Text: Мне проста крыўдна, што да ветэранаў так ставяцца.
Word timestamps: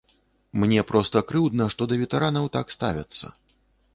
Мне 0.63 0.83
проста 0.91 1.21
крыўдна, 1.33 1.67
што 1.75 1.87
да 1.91 1.99
ветэранаў 2.03 2.49
так 2.57 2.75
ставяцца. 2.79 3.25